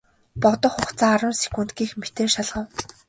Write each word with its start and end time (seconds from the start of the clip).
Бодох 0.41 0.73
хугацаа 0.77 1.11
арван 1.15 1.35
секунд 1.43 1.69
гэх 1.79 1.91
мэтээр 1.99 2.29
шалгав. 2.35 2.67